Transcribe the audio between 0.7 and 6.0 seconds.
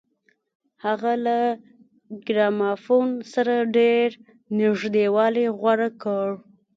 هغه له ګرامافون سره ډېر نږدېوالی غوره